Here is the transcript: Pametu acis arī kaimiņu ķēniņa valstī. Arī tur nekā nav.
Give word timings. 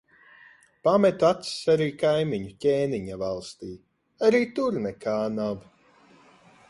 Pametu 0.87 1.27
acis 1.27 1.51
arī 1.73 1.89
kaimiņu 2.03 2.49
ķēniņa 2.65 3.19
valstī. 3.25 3.69
Arī 4.31 4.43
tur 4.59 4.81
nekā 4.87 5.19
nav. 5.39 5.65